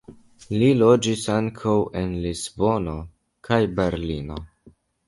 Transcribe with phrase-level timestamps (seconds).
[0.61, 2.99] Li loĝis ankaŭ en Lisbono
[3.51, 4.43] kaj Berlino.